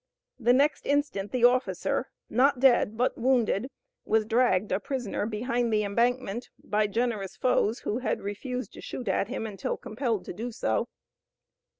[0.39, 3.69] The next instant the officer, not dead but wounded,
[4.03, 9.07] was dragged a prisoner behind the embankment by generous foes who had refused to shoot
[9.07, 10.87] at him until compelled to do so.